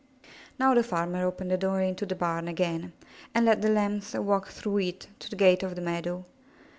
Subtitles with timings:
[0.57, 2.91] Now the farmer opened the door into the barn again,
[3.35, 6.25] and let the Lambs walk through it to the gate of the meadow.